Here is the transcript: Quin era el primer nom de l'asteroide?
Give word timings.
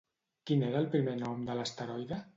Quin 0.51 0.63
era 0.69 0.81
el 0.85 0.89
primer 0.95 1.15
nom 1.21 1.47
de 1.51 1.59
l'asteroide? 1.61 2.23